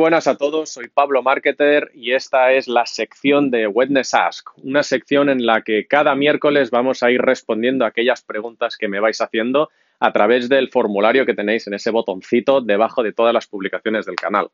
buenas 0.00 0.26
a 0.26 0.38
todos, 0.38 0.70
soy 0.70 0.88
Pablo 0.88 1.22
Marketer 1.22 1.90
y 1.92 2.12
esta 2.12 2.52
es 2.52 2.68
la 2.68 2.86
sección 2.86 3.50
de 3.50 3.66
Witness 3.66 4.14
Ask, 4.14 4.48
una 4.64 4.82
sección 4.82 5.28
en 5.28 5.44
la 5.44 5.60
que 5.60 5.86
cada 5.86 6.14
miércoles 6.14 6.70
vamos 6.70 7.02
a 7.02 7.10
ir 7.10 7.20
respondiendo 7.20 7.84
a 7.84 7.88
aquellas 7.88 8.22
preguntas 8.22 8.78
que 8.78 8.88
me 8.88 8.98
vais 8.98 9.20
haciendo 9.20 9.68
a 9.98 10.10
través 10.10 10.48
del 10.48 10.70
formulario 10.70 11.26
que 11.26 11.34
tenéis 11.34 11.66
en 11.66 11.74
ese 11.74 11.90
botoncito 11.90 12.62
debajo 12.62 13.02
de 13.02 13.12
todas 13.12 13.34
las 13.34 13.46
publicaciones 13.46 14.06
del 14.06 14.16
canal. 14.16 14.48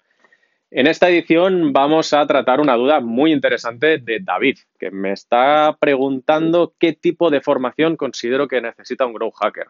En 0.73 0.89
esta 0.89 1.09
edición 1.09 1.73
vamos 1.73 2.13
a 2.13 2.27
tratar 2.27 2.59
una 2.59 2.75
duda 2.75 2.99
muy 2.99 3.33
interesante 3.33 3.99
de 3.99 4.19
David, 4.19 4.59
que 4.81 4.91
me 4.91 5.13
está 5.13 5.77
preguntando 5.79 6.75
qué 6.77 6.93
tipo 6.93 7.31
de 7.31 7.41
formación 7.41 7.97
considero 7.97 8.49
que 8.49 8.61
necesita 8.61 9.07
un 9.07 9.13
Grow 9.13 9.31
Hacker. 9.31 9.69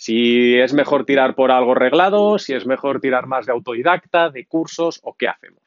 Si 0.00 0.56
es 0.56 0.74
mejor 0.74 1.04
tirar 1.04 1.34
por 1.34 1.50
algo 1.50 1.74
reglado, 1.74 2.38
si 2.38 2.54
es 2.54 2.66
mejor 2.66 3.00
tirar 3.00 3.26
más 3.26 3.46
de 3.46 3.52
autodidacta, 3.52 4.30
de 4.30 4.46
cursos 4.46 5.00
o 5.02 5.16
qué 5.16 5.26
hacemos. 5.26 5.60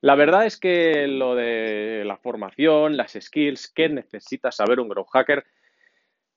La 0.00 0.14
verdad 0.14 0.46
es 0.46 0.56
que 0.58 1.06
lo 1.06 1.34
de 1.34 2.04
la 2.06 2.16
formación, 2.16 2.96
las 2.96 3.18
skills, 3.20 3.68
qué 3.68 3.90
necesita 3.90 4.50
saber 4.50 4.80
un 4.80 4.88
Grow 4.88 5.04
Hacker, 5.04 5.44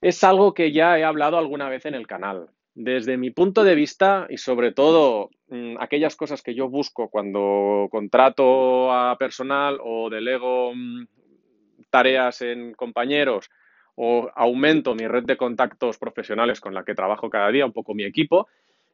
es 0.02 0.22
algo 0.26 0.54
que 0.54 0.74
ya 0.74 1.00
he 1.00 1.06
hablado 1.06 1.38
alguna 1.38 1.70
vez 1.70 1.86
en 1.86 1.96
el 1.96 2.08
canal. 2.08 2.50
Desde 2.74 3.16
mi 3.16 3.32
punto 3.32 3.64
de 3.64 3.76
vista 3.76 4.28
y 4.30 4.36
sobre 4.36 4.74
todo 4.74 5.30
mm, 5.48 5.78
aquellas 5.80 6.18
cosas 6.18 6.42
que 6.42 6.56
yo 6.56 6.68
busco 6.68 7.10
cuando 7.10 7.88
contrato 7.90 8.92
a 8.92 9.18
personal 9.18 9.80
o 9.82 10.10
delego 10.10 10.74
mm, 10.76 11.08
tareas 11.90 12.42
en 12.42 12.74
compañeros 12.74 13.50
o 13.98 14.30
aumento 14.36 14.94
mi 14.94 15.08
red 15.08 15.24
de 15.24 15.38
contactos 15.38 15.98
profesionales 15.98 16.62
con 16.62 16.74
la 16.74 16.84
que 16.84 16.94
trabajo 16.94 17.30
cada 17.30 17.52
día, 17.52 17.66
un 17.66 17.74
poco 17.74 17.96
mi 17.96 18.04
equipo. 18.04 18.48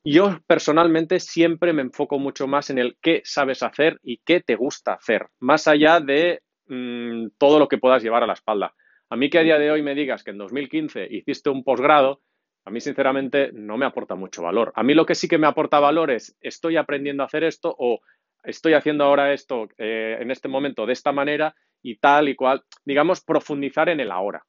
Yo 0.06 0.40
personalmente 0.48 1.20
siempre 1.20 1.74
me 1.74 1.82
enfoco 1.82 2.20
mucho 2.20 2.48
más 2.48 2.70
en 2.70 2.78
el 2.78 2.98
qué 3.02 3.22
sabes 3.26 3.64
hacer 3.64 4.00
y 4.02 4.18
qué 4.26 4.40
te 4.40 4.56
gusta 4.56 4.94
hacer, 4.94 5.28
más 5.40 5.68
allá 5.68 6.00
de 6.00 6.42
mm, 6.68 7.28
todo 7.38 7.60
lo 7.60 7.68
que 7.68 7.78
puedas 7.78 8.02
llevar 8.02 8.24
a 8.24 8.28
la 8.28 8.34
espalda. 8.34 8.74
A 9.10 9.18
mí 9.18 9.30
que 9.30 9.40
a 9.40 9.44
día 9.44 9.60
de 9.60 9.72
hoy 9.72 9.82
me 9.82 9.94
digas 9.94 10.24
que 10.24 10.32
en 10.32 10.38
2015 10.38 11.08
hiciste 11.12 11.50
un 11.50 11.66
posgrado, 11.66 12.22
a 12.66 12.72
mí 12.72 12.80
sinceramente 12.80 13.52
no 13.54 13.78
me 13.78 13.86
aporta 13.86 14.16
mucho 14.16 14.42
valor. 14.42 14.72
A 14.76 14.84
mí 14.84 14.94
lo 14.94 15.06
que 15.06 15.16
sí 15.16 15.28
que 15.28 15.38
me 15.38 15.48
aporta 15.48 15.82
valor 15.82 16.12
es 16.12 16.38
estoy 16.40 16.78
aprendiendo 16.78 17.24
a 17.24 17.26
hacer 17.26 17.44
esto 17.44 17.76
o 17.78 18.00
estoy 18.42 18.74
haciendo 18.74 19.04
ahora 19.04 19.34
esto 19.34 19.68
eh, 19.78 20.18
en 20.22 20.32
este 20.32 20.48
momento 20.48 20.86
de 20.86 20.94
esta 20.94 21.12
manera 21.12 21.54
y 21.82 21.98
tal 21.98 22.30
y 22.30 22.36
cual, 22.36 22.64
digamos, 22.86 23.22
profundizar 23.22 23.90
en 23.90 24.00
el 24.00 24.10
ahora 24.10 24.46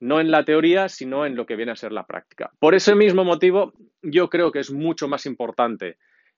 no 0.00 0.20
en 0.20 0.30
la 0.30 0.44
teoría, 0.44 0.88
sino 0.88 1.26
en 1.26 1.36
lo 1.36 1.46
que 1.46 1.56
viene 1.56 1.72
a 1.72 1.76
ser 1.76 1.92
la 1.92 2.06
práctica. 2.06 2.50
Por 2.58 2.74
ese 2.74 2.94
mismo 2.94 3.24
motivo, 3.24 3.72
yo 4.02 4.28
creo 4.28 4.52
que 4.52 4.60
es 4.60 4.70
mucho 4.70 5.08
más 5.08 5.26
importante 5.26 5.96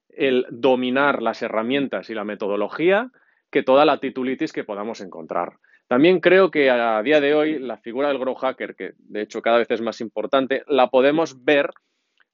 el 0.09 0.47
dominar 0.51 1.23
las 1.23 1.42
herramientas 1.42 2.11
y 2.11 2.14
la 2.14 2.25
metodología 2.25 3.11
que 3.51 3.62
toda 3.62 3.84
la 3.84 3.98
titulitis 3.98 4.53
que 4.53 4.64
podamos 4.64 5.01
encontrar. 5.01 5.59
También 5.86 6.20
creo 6.20 6.51
que 6.51 6.70
a 6.70 7.03
día 7.03 7.20
de 7.20 7.34
hoy 7.34 7.59
la 7.59 7.79
figura 7.79 8.09
del 8.09 8.19
grow 8.19 8.34
hacker, 8.34 8.75
que 8.75 8.92
de 8.98 9.23
hecho 9.23 9.41
cada 9.41 9.59
vez 9.59 9.70
es 9.70 9.81
más 9.81 10.01
importante, 10.01 10.62
la 10.67 10.89
podemos 10.89 11.45
ver 11.45 11.70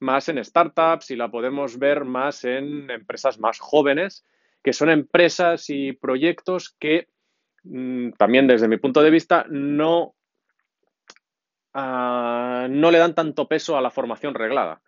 más 0.01 0.29
en 0.29 0.45
startups 0.45 1.11
y 1.13 1.17
la 1.17 1.31
podemos 1.31 1.79
ver 1.79 2.05
más 2.05 2.45
en 2.45 2.91
empresas 2.91 3.39
más 3.39 3.61
jóvenes, 3.61 4.25
que 4.63 4.73
son 4.73 4.91
empresas 4.91 5.71
y 5.71 5.93
proyectos 5.93 6.75
que 6.81 7.07
mm, 7.63 8.11
también 8.19 8.49
desde 8.49 8.67
mi 8.67 8.77
punto 8.77 9.03
de 9.03 9.11
vista 9.11 9.47
no 9.49 10.14
Ah, 11.75 12.67
no 12.71 12.91
le 12.91 12.99
dan 12.99 13.15
tanto 13.15 13.49
peso 13.49 13.77
a 13.77 13.81
la 13.83 13.91
formación 13.91 14.35
reglada. 14.35 14.81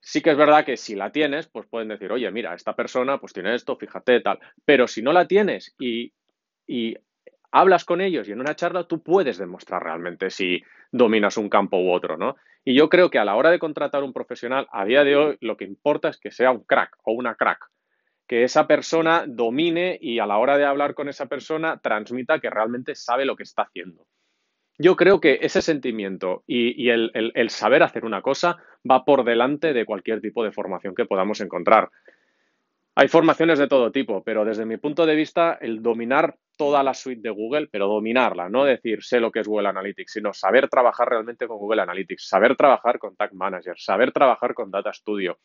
Sí 0.00 0.22
que 0.22 0.30
es 0.30 0.36
verdad 0.36 0.64
que 0.64 0.76
si 0.76 0.96
la 0.96 1.12
tienes, 1.12 1.48
pues 1.48 1.66
pueden 1.68 1.88
decir, 1.88 2.12
oye, 2.12 2.30
mira, 2.30 2.54
esta 2.54 2.76
persona 2.76 3.18
pues 3.18 3.32
tiene 3.32 3.54
esto, 3.54 3.76
fíjate, 3.76 4.20
tal. 4.20 4.38
Pero 4.64 4.88
si 4.88 5.02
no 5.02 5.12
la 5.12 5.26
tienes 5.28 5.74
y, 5.78 6.12
y 6.66 6.96
hablas 7.52 7.84
con 7.84 8.00
ellos 8.00 8.28
y 8.28 8.32
en 8.32 8.40
una 8.40 8.56
charla 8.56 8.84
tú 8.84 9.02
puedes 9.02 9.38
demostrar 9.38 9.82
realmente 9.82 10.30
si 10.30 10.62
dominas 10.92 11.36
un 11.36 11.48
campo 11.50 11.78
u 11.78 11.92
otro, 11.92 12.16
¿no? 12.16 12.36
Y 12.64 12.74
yo 12.74 12.88
creo 12.90 13.10
que 13.10 13.18
a 13.18 13.24
la 13.24 13.36
hora 13.36 13.50
de 13.50 13.58
contratar 13.58 14.04
un 14.04 14.12
profesional, 14.12 14.68
a 14.72 14.84
día 14.84 15.04
de 15.04 15.16
hoy 15.16 15.38
lo 15.40 15.56
que 15.56 15.64
importa 15.64 16.08
es 16.10 16.18
que 16.18 16.30
sea 16.30 16.50
un 16.52 16.64
crack 16.64 16.96
o 17.04 17.12
una 17.12 17.36
crack, 17.36 17.70
que 18.28 18.44
esa 18.44 18.66
persona 18.66 19.24
domine 19.28 19.98
y 20.00 20.18
a 20.20 20.26
la 20.26 20.38
hora 20.38 20.58
de 20.58 20.66
hablar 20.66 20.94
con 20.94 21.08
esa 21.08 21.26
persona 21.26 21.78
transmita 21.80 22.40
que 22.40 22.50
realmente 22.50 22.94
sabe 22.94 23.24
lo 23.26 23.36
que 23.36 23.44
está 23.44 23.62
haciendo. 23.62 24.06
Yo 24.82 24.96
creo 24.96 25.20
que 25.20 25.40
ese 25.42 25.60
sentimiento 25.60 26.42
y, 26.46 26.88
el, 26.88 27.50
saber 27.50 27.82
hacer 27.82 28.06
una 28.06 28.22
cosa 28.22 28.56
va 28.90 29.04
por 29.04 29.24
delante 29.24 29.74
de 29.74 29.84
cualquier 29.84 30.22
tipo 30.22 30.42
de 30.42 30.52
formación 30.52 30.94
que 30.94 31.04
podamos 31.04 31.42
encontrar. 31.42 31.90
Hay 32.94 33.08
formaciones 33.08 33.58
de 33.58 33.68
todo 33.68 33.92
tipo, 33.92 34.24
pero 34.24 34.46
desde 34.46 34.64
mi 34.64 34.78
punto 34.78 35.04
de 35.04 35.14
vista, 35.16 35.58
el 35.60 35.82
dominar 35.82 36.34
toda 36.56 36.82
la 36.82 36.94
suite 36.94 37.20
de 37.20 37.28
Google, 37.28 37.68
pero 37.70 37.88
dominarla, 37.88 38.48
no 38.48 38.64
decir 38.64 39.04
sé 39.04 39.20
lo 39.20 39.30
que 39.30 39.40
es 39.40 39.48
Google 39.48 39.68
Analytics, 39.68 40.12
sino 40.12 40.32
saber 40.32 40.70
trabajar 40.70 41.10
realmente 41.10 41.46
con 41.46 41.58
Google 41.58 41.82
Analytics, 41.82 42.26
saber 42.26 42.56
trabajar 42.56 42.98
con 42.98 43.16
Tag 43.16 43.34
Manager, 43.34 43.74
saber 43.76 44.12
trabajar 44.12 44.54
con 44.54 44.70
Data 44.70 44.94
Studio, 44.94 45.38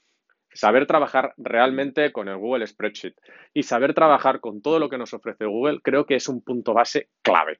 saber 0.53 0.87
trabajar 0.87 1.33
realmente 1.35 2.13
con 2.13 2.29
el 2.29 2.37
Google 2.37 2.65
Spreadsheet 2.65 3.15
y 3.53 3.63
saber 3.63 3.93
trabajar 3.93 4.39
con 4.39 4.61
todo 4.61 4.79
lo 4.79 4.87
que 4.87 4.97
nos 4.97 5.13
ofrece 5.13 5.43
Google, 5.43 5.81
creo 5.83 6.05
que 6.05 6.15
es 6.15 6.29
un 6.29 6.41
punto 6.41 6.73
base 6.73 7.09
clave. 7.21 7.59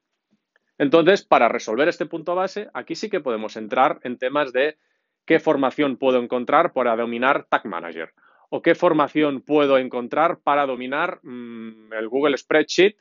Entonces, 0.78 1.24
para 1.24 1.48
resolver 1.48 1.88
este 1.88 2.06
punto 2.06 2.36
base, 2.36 2.70
aquí 2.74 2.96
sí 2.96 3.10
que 3.10 3.22
podemos 3.22 3.56
entrar 3.56 4.00
en 4.04 4.18
temas 4.18 4.52
de 4.52 4.78
qué 5.26 5.40
formación 5.40 5.98
puedo 5.98 6.22
encontrar 6.22 6.74
para 6.74 6.96
dominar 6.96 7.46
Tag 7.50 7.66
Manager 7.66 8.14
o 8.50 8.62
qué 8.62 8.76
formación 8.76 9.42
puedo 9.42 9.78
encontrar 9.78 10.40
para 10.40 10.66
dominar 10.66 11.20
mm, 11.24 11.94
el 11.94 12.10
Google 12.10 12.38
Spreadsheet 12.38 12.98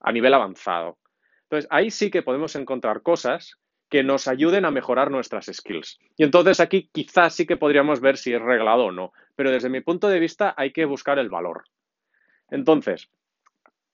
a 0.00 0.12
nivel 0.12 0.34
avanzado. 0.34 0.98
Entonces, 1.42 1.68
ahí 1.70 1.90
sí 1.90 2.10
que 2.10 2.22
podemos 2.22 2.54
encontrar 2.56 3.02
cosas 3.02 3.58
que 3.88 4.02
nos 4.02 4.28
ayuden 4.28 4.64
a 4.64 4.70
mejorar 4.70 5.10
nuestras 5.10 5.46
skills. 5.46 5.98
Y 6.16 6.24
entonces 6.24 6.60
aquí 6.60 6.90
quizás 6.92 7.34
sí 7.34 7.46
que 7.46 7.56
podríamos 7.56 8.00
ver 8.00 8.18
si 8.18 8.34
es 8.34 8.40
reglado 8.40 8.86
o 8.86 8.92
no, 8.92 9.12
pero 9.34 9.50
desde 9.50 9.70
mi 9.70 9.80
punto 9.80 10.08
de 10.08 10.20
vista 10.20 10.54
hay 10.56 10.72
que 10.72 10.84
buscar 10.84 11.18
el 11.18 11.30
valor. 11.30 11.64
Entonces, 12.50 13.08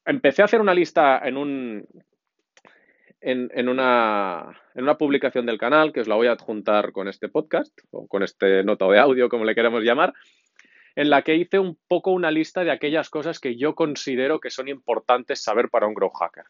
empecé 0.04 0.42
a 0.42 0.46
hacer 0.46 0.60
una 0.60 0.74
lista 0.74 1.20
en 1.24 1.36
un, 1.36 1.86
en, 3.24 3.68
una, 3.68 4.54
publicación 4.98 5.46
del 5.46 5.58
canal, 5.58 5.92
que 5.92 6.00
os 6.00 6.08
la 6.08 6.14
voy 6.14 6.26
a 6.26 6.32
adjuntar 6.32 6.92
con 6.92 7.08
este 7.08 7.28
podcast, 7.28 7.76
o 7.90 8.06
con 8.06 8.22
este 8.22 8.62
nota 8.62 8.86
de 8.86 8.98
audio, 8.98 9.28
como 9.28 9.44
le 9.44 9.54
queremos 9.54 9.82
llamar, 9.82 10.12
en 10.94 11.10
la 11.10 11.22
que 11.22 11.34
hice 11.34 11.58
un 11.58 11.78
poco 11.88 12.12
una 12.12 12.30
lista 12.30 12.64
de 12.64 12.70
aquellas 12.70 13.08
cosas 13.08 13.40
que 13.40 13.56
yo 13.56 13.74
considero 13.74 14.40
que 14.40 14.50
son 14.50 14.68
importantes 14.68 15.42
saber 15.42 15.70
para 15.70 15.86
un 15.86 15.94
grow 15.94 16.10
hacker. 16.10 16.44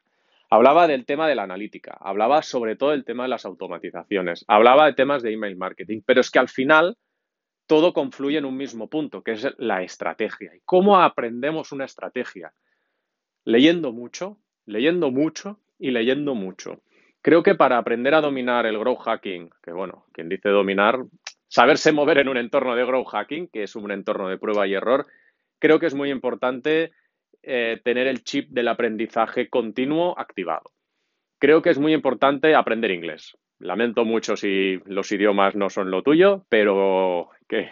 Hablaba 0.51 0.87
del 0.87 1.07
tema 1.07 1.29
de 1.29 1.37
la 1.37 1.45
analítica, 1.45 1.97
hablaba 2.01 2.43
sobre 2.43 2.77
todo 2.77 2.91
del 2.91 3.05
tema 3.05 3.23
de 3.23 3.31
las 3.31 3.45
automatizaciones, 3.47 4.45
hablaba 4.49 4.87
de 4.87 4.93
temas 4.95 5.23
de 5.23 5.33
email 5.33 5.57
marketing, 5.57 6.03
pero 6.05 6.21
es 6.21 6.31
que 6.31 6.39
al 6.41 6.49
final 6.49 6.97
todo 7.67 7.95
confluye 7.95 8.39
en 8.39 8.45
un 8.45 8.57
mismo 8.57 8.91
punto, 8.91 9.23
que 9.23 9.33
es 9.33 9.47
la 9.59 9.83
estrategia. 9.83 10.55
¿Y 10.55 10.61
cómo 10.65 11.01
aprendemos 11.01 11.73
una 11.73 11.87
estrategia? 11.87 12.53
Leyendo 13.45 13.93
mucho, 13.93 14.39
leyendo 14.67 15.11
mucho 15.11 15.61
y 15.85 15.91
leyendo 15.91 16.35
mucho. 16.35 16.81
Creo 17.21 17.43
que 17.43 17.55
para 17.55 17.77
aprender 17.77 18.15
a 18.15 18.23
dominar 18.23 18.65
el 18.65 18.79
grow 18.79 18.97
hacking, 18.97 19.51
que 19.63 19.71
bueno, 19.71 20.07
quien 20.15 20.31
dice 20.31 20.49
dominar, 20.49 20.99
saberse 21.47 21.93
mover 21.93 22.17
en 22.17 22.31
un 22.31 22.39
entorno 22.39 22.75
de 22.75 22.87
grow 22.87 23.05
hacking, 23.05 23.49
que 23.49 23.65
es 23.65 23.77
un 23.77 23.91
entorno 23.91 24.31
de 24.31 24.39
prueba 24.39 24.67
y 24.67 24.73
error, 24.73 25.05
creo 25.59 25.79
que 25.79 25.85
es 25.85 25.95
muy 25.95 26.11
importante 26.11 26.93
eh, 27.43 27.83
tener 27.85 28.07
el 28.07 28.25
chip 28.25 28.49
del 28.49 28.69
aprendizaje 28.69 29.51
continuo 29.51 30.19
activado. 30.19 30.73
Creo 31.39 31.61
que 31.61 31.69
es 31.69 31.79
muy 31.79 31.93
importante 31.93 32.55
aprender 32.55 32.91
inglés. 32.91 33.37
Lamento 33.59 34.07
mucho 34.07 34.39
si 34.39 34.81
los 34.87 35.13
idiomas 35.13 35.55
no 35.55 35.69
son 35.69 35.91
lo 35.91 36.03
tuyo, 36.03 36.47
pero 36.49 37.29
que 37.47 37.69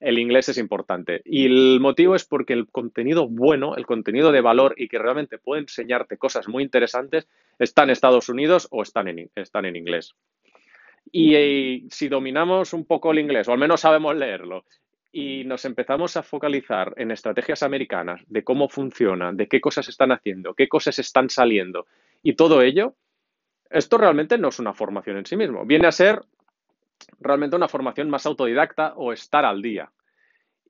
el 0.00 0.18
inglés 0.18 0.48
es 0.48 0.58
importante. 0.58 1.22
Y 1.24 1.46
el 1.46 1.80
motivo 1.80 2.14
es 2.14 2.24
porque 2.24 2.52
el 2.52 2.68
contenido 2.68 3.28
bueno, 3.28 3.76
el 3.76 3.86
contenido 3.86 4.32
de 4.32 4.40
valor 4.40 4.74
y 4.76 4.88
que 4.88 4.98
realmente 4.98 5.38
puede 5.38 5.62
enseñarte 5.62 6.18
cosas 6.18 6.48
muy 6.48 6.62
interesantes, 6.62 7.28
está 7.58 7.82
en 7.82 7.90
Estados 7.90 8.28
Unidos 8.28 8.68
o 8.70 8.82
están 8.82 9.08
en, 9.08 9.30
están 9.34 9.64
en 9.64 9.76
inglés. 9.76 10.14
Y, 11.10 11.34
eh, 11.34 11.82
si 11.90 12.08
dominamos 12.08 12.72
un 12.72 12.84
poco 12.84 13.12
el 13.12 13.18
inglés, 13.18 13.48
o 13.48 13.52
al 13.52 13.58
menos 13.58 13.80
sabemos 13.80 14.14
leerlo, 14.14 14.64
y 15.10 15.44
nos 15.44 15.64
empezamos 15.64 16.16
a 16.16 16.22
focalizar 16.22 16.92
en 16.96 17.10
estrategias 17.10 17.62
americanas, 17.62 18.22
de 18.26 18.44
cómo 18.44 18.68
funcionan, 18.68 19.36
de 19.36 19.48
qué 19.48 19.60
cosas 19.60 19.88
están 19.88 20.12
haciendo, 20.12 20.54
qué 20.54 20.68
cosas 20.68 20.98
están 20.98 21.30
saliendo, 21.30 21.86
y 22.22 22.34
todo 22.34 22.60
ello, 22.62 22.94
esto 23.70 23.96
realmente 23.98 24.38
no 24.38 24.48
es 24.48 24.58
una 24.58 24.74
formación 24.74 25.16
en 25.16 25.26
sí 25.26 25.36
mismo. 25.36 25.64
Viene 25.64 25.86
a 25.88 25.92
ser 25.92 26.20
realmente 27.18 27.56
una 27.56 27.68
formación 27.68 28.10
más 28.10 28.26
autodidacta 28.26 28.94
o 28.96 29.12
estar 29.12 29.44
al 29.44 29.62
día. 29.62 29.90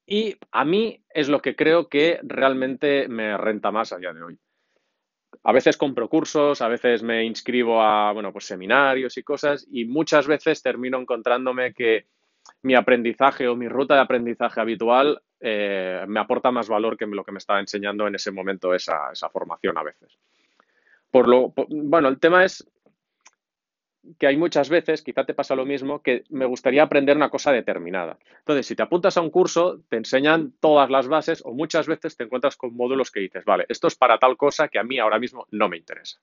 Y 0.06 0.36
a 0.52 0.64
mí 0.64 1.02
es 1.10 1.28
lo 1.28 1.42
que 1.42 1.54
creo 1.54 1.88
que 1.88 2.18
realmente 2.22 3.08
me 3.08 3.36
renta 3.36 3.70
más 3.70 3.92
a 3.92 3.98
día 3.98 4.12
de 4.12 4.22
hoy. 4.22 4.38
A 5.44 5.52
veces 5.52 5.76
compro 5.76 6.08
cursos, 6.08 6.62
a 6.62 6.68
veces 6.68 7.02
me 7.02 7.24
inscribo 7.24 7.82
a 7.82 8.12
bueno, 8.12 8.32
pues 8.32 8.46
seminarios 8.46 9.18
y 9.18 9.22
cosas 9.22 9.66
y 9.70 9.84
muchas 9.84 10.26
veces 10.26 10.62
termino 10.62 10.98
encontrándome 10.98 11.74
que 11.74 12.06
mi 12.62 12.74
aprendizaje 12.74 13.46
o 13.48 13.56
mi 13.56 13.68
ruta 13.68 13.94
de 13.94 14.00
aprendizaje 14.00 14.60
habitual 14.60 15.20
eh, 15.40 16.04
me 16.08 16.20
aporta 16.20 16.50
más 16.50 16.68
valor 16.68 16.96
que 16.96 17.06
lo 17.06 17.24
que 17.24 17.32
me 17.32 17.38
estaba 17.38 17.60
enseñando 17.60 18.06
en 18.06 18.14
ese 18.14 18.30
momento 18.30 18.74
esa, 18.74 19.12
formación 19.30 19.78
a 19.78 19.82
veces. 19.82 20.18
Por 21.10 21.28
lo, 21.28 21.52
bueno, 21.68 22.08
el 22.08 22.18
tema 22.18 22.44
es 22.44 22.68
que 24.18 24.26
hay 24.26 24.36
muchas 24.36 24.68
veces, 24.68 25.02
quizá 25.02 25.24
te 25.24 25.34
pasa 25.34 25.54
lo 25.54 25.66
mismo, 25.66 26.02
que 26.02 26.24
me 26.30 26.44
gustaría 26.46 26.82
aprender 26.82 27.16
una 27.16 27.30
cosa 27.30 27.52
determinada. 27.52 28.18
Entonces, 28.38 28.66
si 28.66 28.76
te 28.76 28.82
apuntas 28.82 29.16
a 29.16 29.20
un 29.20 29.30
curso, 29.30 29.80
te 29.88 29.96
enseñan 29.96 30.52
todas 30.60 30.90
las 30.90 31.08
bases 31.08 31.42
o 31.44 31.52
muchas 31.52 31.86
veces 31.86 32.16
te 32.16 32.24
encuentras 32.24 32.56
con 32.56 32.74
módulos 32.74 33.10
que 33.10 33.20
dices, 33.20 33.44
vale, 33.44 33.66
esto 33.68 33.88
es 33.88 33.94
para 33.94 34.18
tal 34.18 34.36
cosa 34.36 34.68
que 34.68 34.78
a 34.78 34.84
mí 34.84 34.98
ahora 34.98 35.18
mismo 35.18 35.46
no 35.50 35.68
me 35.68 35.76
interesa. 35.76 36.18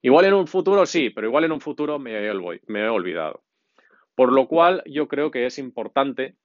Igual 0.00 0.24
en 0.24 0.34
un 0.34 0.46
futuro 0.46 0.84
sí, 0.86 1.10
pero 1.10 1.28
igual 1.28 1.44
en 1.44 1.52
un 1.52 1.60
futuro 1.60 1.98
me 1.98 2.26
he 2.26 2.88
olvidado. 2.88 3.42
Por 4.14 4.32
lo 4.32 4.46
cual, 4.46 4.82
yo 4.86 5.08
creo 5.08 5.30
que 5.30 5.46
es 5.46 5.58
importante 5.58 6.36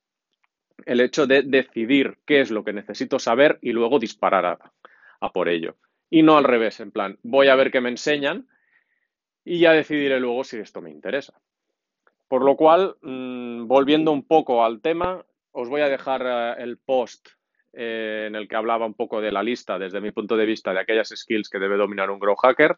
el 0.85 1.01
hecho 1.01 1.27
de 1.27 1.41
decidir 1.43 2.17
qué 2.25 2.41
es 2.41 2.51
lo 2.51 2.63
que 2.63 2.73
necesito 2.73 3.19
saber 3.19 3.57
y 3.61 3.71
luego 3.71 3.99
disparar 3.99 4.59
a, 5.19 5.31
por 5.31 5.49
ello. 5.49 5.75
Y 6.09 6.23
no 6.23 6.37
al 6.37 6.43
revés, 6.43 6.79
en 6.79 6.91
plan, 6.91 7.17
voy 7.23 7.47
a 7.47 7.55
ver 7.55 7.71
qué 7.71 7.81
me 7.81 7.89
enseñan 7.89 8.47
y 9.47 9.59
ya 9.59 9.71
decidiré 9.71 10.19
luego 10.19 10.43
si 10.43 10.57
esto 10.57 10.81
me 10.81 10.91
interesa. 10.91 11.33
Por 12.27 12.43
lo 12.43 12.57
cual, 12.57 12.97
mm, 13.01 13.65
volviendo 13.65 14.11
un 14.11 14.27
poco 14.27 14.65
al 14.65 14.81
tema, 14.81 15.23
os 15.53 15.69
voy 15.69 15.79
a 15.79 15.87
dejar 15.87 16.21
eh, 16.25 16.63
el 16.63 16.77
post 16.77 17.29
eh, 17.71 18.25
en 18.27 18.35
el 18.35 18.49
que 18.49 18.57
hablaba 18.57 18.85
un 18.85 18.93
poco 18.93 19.21
de 19.21 19.31
la 19.31 19.43
lista 19.43 19.79
desde 19.79 20.01
mi 20.01 20.11
punto 20.11 20.35
de 20.35 20.45
vista 20.45 20.73
de 20.73 20.81
aquellas 20.81 21.13
skills 21.15 21.49
que 21.49 21.59
debe 21.59 21.77
dominar 21.77 22.11
un 22.11 22.19
grow 22.19 22.35
hacker. 22.35 22.75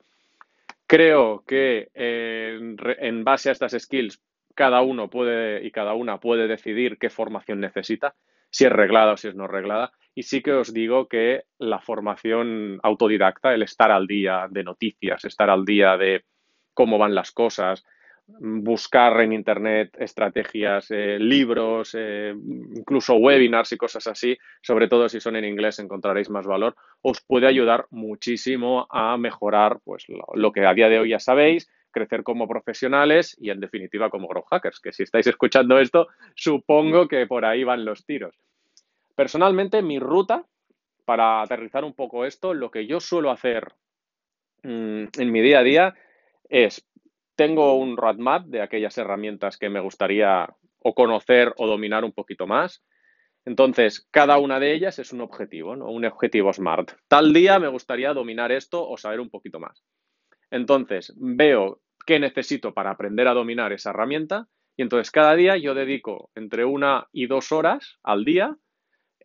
Creo 0.86 1.44
que 1.48 1.89
eh, 1.95 2.60
en 3.00 3.24
base 3.24 3.50
a 3.50 3.54
estas 3.54 3.71
skills 3.71 4.21
cada 4.54 4.81
uno 4.81 5.10
puede 5.10 5.66
y 5.66 5.71
cada 5.71 5.95
una 5.95 6.19
puede 6.19 6.48
decidir 6.48 7.00
qué 7.00 7.10
formación 7.10 7.62
necesita, 7.62 8.13
si 8.51 8.66
es 8.66 8.71
reglada 8.71 9.13
o 9.13 9.18
si 9.18 9.30
es 9.30 9.36
no 9.36 9.48
reglada. 9.48 9.92
Y 10.13 10.24
sí 10.24 10.44
que 10.44 10.54
os 10.54 10.71
digo 10.71 11.07
que 11.07 11.45
la 11.57 11.80
formación 11.80 12.80
autodidacta, 12.83 13.56
el 13.56 13.63
estar 13.63 13.89
al 13.89 14.06
día 14.06 14.48
de 14.51 14.63
noticias, 14.63 15.25
estar 15.25 15.50
al 15.50 15.66
día 15.66 15.98
de 15.98 16.25
cómo 16.79 16.97
van 16.97 17.13
las 17.13 17.33
cosas, 17.33 17.85
buscar 18.39 19.19
en 19.19 19.33
Internet 19.33 19.97
estrategias, 19.99 20.89
eh, 20.91 21.19
libros, 21.19 21.93
eh, 21.93 22.33
incluso 22.33 23.15
webinars 23.15 23.73
y 23.73 23.77
cosas 23.77 24.07
así, 24.07 24.37
sobre 24.61 24.87
todo 24.87 25.09
si 25.09 25.19
son 25.19 25.35
en 25.35 25.43
inglés 25.43 25.79
encontraréis 25.79 26.29
más 26.29 26.47
valor, 26.47 26.77
os 27.01 27.19
puede 27.19 27.47
ayudar 27.47 27.87
muchísimo 27.89 28.87
a 28.89 29.17
mejorar 29.17 29.81
pues, 29.83 30.05
lo 30.35 30.53
que 30.53 30.65
a 30.65 30.73
día 30.73 30.87
de 30.87 30.99
hoy 30.99 31.09
ya 31.09 31.19
sabéis, 31.19 31.69
crecer 31.91 32.23
como 32.23 32.47
profesionales 32.47 33.35
y 33.41 33.49
en 33.49 33.59
definitiva 33.59 34.09
como 34.09 34.29
growth 34.29 34.47
hackers, 34.49 34.79
que 34.79 34.93
si 34.93 35.03
estáis 35.03 35.27
escuchando 35.27 35.79
esto, 35.79 36.07
supongo 36.33 37.09
que 37.09 37.27
por 37.27 37.43
ahí 37.43 37.65
van 37.65 37.83
los 37.83 38.05
tiros. 38.05 38.37
Personalmente, 39.15 39.81
mi 39.81 39.99
ruta, 39.99 40.45
para 41.03 41.41
aterrizar 41.41 41.83
un 41.83 41.93
poco 41.93 42.23
esto, 42.23 42.53
lo 42.53 42.71
que 42.71 42.87
yo 42.87 43.01
suelo 43.01 43.31
hacer 43.31 43.73
mm, 44.63 45.03
en 45.17 45.31
mi 45.33 45.41
día 45.41 45.59
a 45.59 45.63
día 45.63 45.95
es, 46.49 46.85
tengo 47.35 47.75
un 47.75 47.95
roadmap 47.95 48.47
de 48.47 48.61
aquellas 48.61 48.97
herramientas 48.97 49.57
que 49.57 49.69
me 49.69 49.79
gustaría 49.79 50.49
o 50.79 50.93
conocer 50.93 51.53
o 51.57 51.67
dominar 51.67 52.03
un 52.03 52.11
poquito 52.11 52.47
más. 52.47 52.83
Entonces, 53.45 54.07
cada 54.11 54.37
una 54.37 54.59
de 54.59 54.73
ellas 54.73 54.99
es 54.99 55.13
un 55.13 55.21
objetivo, 55.21 55.75
¿no? 55.75 55.89
Un 55.89 56.05
objetivo 56.05 56.51
SMART. 56.51 56.91
Tal 57.07 57.33
día 57.33 57.59
me 57.59 57.67
gustaría 57.67 58.13
dominar 58.13 58.51
esto 58.51 58.87
o 58.87 58.97
saber 58.97 59.19
un 59.19 59.29
poquito 59.29 59.59
más. 59.59 59.83
Entonces, 60.51 61.13
veo 61.15 61.81
qué 62.05 62.19
necesito 62.19 62.73
para 62.73 62.91
aprender 62.91 63.27
a 63.27 63.33
dominar 63.33 63.71
esa 63.71 63.91
herramienta 63.91 64.47
y 64.75 64.81
entonces 64.81 65.11
cada 65.11 65.35
día 65.35 65.57
yo 65.57 65.73
dedico 65.73 66.31
entre 66.35 66.65
una 66.65 67.07
y 67.11 67.27
dos 67.27 67.51
horas 67.51 67.99
al 68.03 68.25
día 68.25 68.55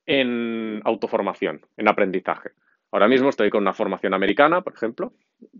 en 0.06 0.82
autoformación, 0.84 1.66
en 1.76 1.88
aprendizaje. 1.88 2.50
Ahora 2.90 3.08
mismo 3.08 3.28
estoy 3.28 3.50
con 3.50 3.62
una 3.62 3.72
formación 3.72 4.14
americana, 4.14 4.62
por 4.62 4.74
ejemplo, 4.74 5.14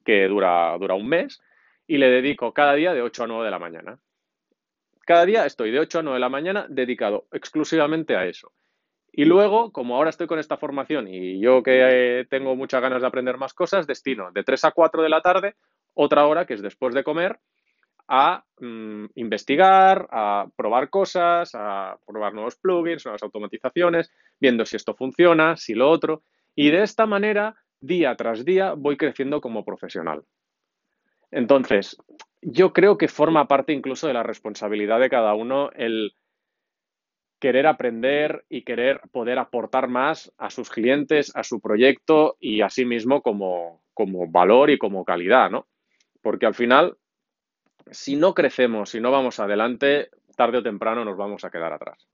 que 0.05 0.29
dura, 0.29 0.77
dura 0.79 0.95
un 0.95 1.09
mes 1.09 1.41
y 1.87 1.99
le 1.99 2.11
dedico 2.11 2.53
cada 2.53 2.75
día 2.75 2.95
de 2.95 3.03
8 3.03 3.25
a 3.25 3.27
9 3.27 3.45
de 3.45 3.51
la 3.51 3.59
mañana. 3.59 3.99
Cada 5.07 5.27
día 5.27 5.45
estoy 5.47 5.71
de 5.71 5.81
8 5.81 5.99
a 5.99 6.03
9 6.03 6.17
de 6.17 6.21
la 6.21 6.29
mañana 6.29 6.67
dedicado 6.69 7.27
exclusivamente 7.33 8.17
a 8.17 8.27
eso. 8.27 8.53
Y 9.13 9.27
luego, 9.27 9.71
como 9.71 9.97
ahora 9.97 10.11
estoy 10.11 10.27
con 10.27 10.39
esta 10.39 10.57
formación 10.57 11.07
y 11.07 11.41
yo 11.41 11.63
que 11.63 12.21
eh, 12.21 12.25
tengo 12.29 12.57
muchas 12.57 12.83
ganas 12.83 13.01
de 13.01 13.07
aprender 13.07 13.39
más 13.39 13.55
cosas, 13.55 13.87
destino 13.87 14.33
de 14.33 14.43
3 14.43 14.65
a 14.65 14.71
4 14.73 15.03
de 15.03 15.09
la 15.09 15.21
tarde 15.21 15.55
otra 15.95 16.27
hora, 16.27 16.47
que 16.47 16.55
es 16.55 16.63
después 16.63 16.95
de 16.95 17.05
comer, 17.05 17.39
a 18.09 18.45
mm, 18.61 19.07
investigar, 19.15 20.09
a 20.11 20.47
probar 20.57 20.91
cosas, 20.91 21.53
a 21.55 21.97
probar 22.07 22.35
nuevos 22.35 22.57
plugins, 22.57 23.05
nuevas 23.05 23.23
automatizaciones, 23.23 24.11
viendo 24.41 24.67
si 24.67 24.77
esto 24.77 24.95
funciona, 24.95 25.57
si 25.57 25.75
lo 25.75 25.89
otro. 25.89 26.23
Y 26.55 26.71
de 26.71 26.83
esta 26.83 27.07
manera, 27.07 27.55
día 27.81 28.15
tras 28.17 28.45
día, 28.45 28.75
voy 28.75 28.97
creciendo 28.97 29.41
como 29.41 29.65
profesional. 29.65 30.25
Entonces, 31.35 31.97
yo 32.43 32.73
creo 32.73 32.97
que 32.97 33.09
forma 33.09 33.49
parte 33.49 33.73
incluso 33.73 34.07
de 34.07 34.15
la 34.15 34.23
responsabilidad 34.23 35.01
de 35.01 35.11
cada 35.11 35.35
uno 35.35 35.71
el 35.75 36.15
querer 37.41 37.67
aprender 37.67 38.45
y 38.49 38.63
querer 38.63 39.01
poder 39.11 39.41
aportar 39.41 39.89
más 39.89 40.33
a 40.39 40.51
sus 40.51 40.71
clientes, 40.71 41.35
a 41.35 41.43
su 41.43 41.61
proyecto 41.61 42.37
y 42.39 42.61
a 42.61 42.71
sí 42.71 42.85
mismo 42.85 43.21
como, 43.21 43.83
como 43.95 44.29
valor 44.29 44.71
y 44.71 44.79
como 44.79 45.05
calidad, 45.05 45.51
¿no? 45.51 45.67
Porque 46.23 46.47
al 46.47 46.55
final, 46.55 46.97
si 47.91 48.15
no 48.15 48.33
crecemos, 48.33 48.91
si 48.91 49.01
no 49.01 49.11
vamos 49.11 49.41
adelante, 49.41 50.11
tarde 50.37 50.59
o 50.59 50.63
temprano 50.63 51.05
nos 51.05 51.17
vamos 51.17 51.45
a 51.45 51.51
quedar 51.51 51.73
atrás. 51.73 52.07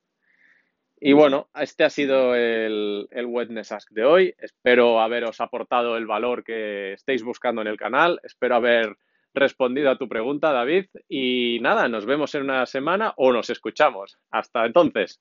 Y 0.99 1.13
bueno, 1.13 1.51
este 1.55 1.85
ha 1.85 1.91
sido 1.91 2.35
el, 2.35 3.07
el 3.11 3.27
Wetness 3.27 3.73
Ask 3.73 3.91
de 3.91 4.05
hoy. 4.05 4.35
Espero 4.39 4.99
haberos 4.99 5.43
aportado 5.43 5.99
el 5.99 6.07
valor 6.07 6.43
que 6.43 6.95
estéis 6.95 7.23
buscando 7.23 7.61
en 7.61 7.69
el 7.69 7.77
canal. 7.77 8.19
Espero 8.23 8.55
haber 8.55 8.97
respondido 9.35 9.91
a 9.91 9.99
tu 9.99 10.09
pregunta, 10.09 10.53
David. 10.53 10.87
Y 11.09 11.59
nada, 11.61 11.89
nos 11.89 12.07
vemos 12.07 12.35
en 12.35 12.43
una 12.43 12.67
semana 12.67 13.15
o 13.17 13.33
nos 13.33 13.51
escuchamos. 13.51 14.19
Hasta 14.31 14.67
entonces. 14.67 15.21